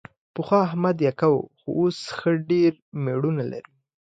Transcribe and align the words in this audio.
پخوا 0.33 0.59
احمد 0.67 0.97
یکه 1.07 1.27
و، 1.35 1.39
خو 1.59 1.69
اوس 1.79 1.97
ښه 2.17 2.31
ډېر 2.49 2.71
مېړونه 3.03 3.43
لري. 3.51 3.71